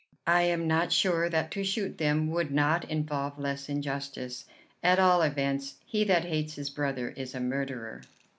I 0.25 0.41
am 0.41 0.67
not 0.67 0.91
sure 0.91 1.29
that 1.29 1.51
to 1.51 1.63
shoot 1.63 1.99
them 1.99 2.31
would 2.31 2.49
not 2.49 2.89
involve 2.89 3.37
less 3.37 3.69
injustice. 3.69 4.45
At 4.81 4.97
all 4.97 5.21
events, 5.21 5.75
he 5.85 6.03
that 6.05 6.25
hates 6.25 6.55
his 6.55 6.71
brother 6.71 7.09
is 7.09 7.35
a 7.35 7.39
murderer." 7.39 8.01